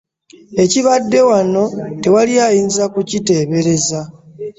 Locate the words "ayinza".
2.47-2.83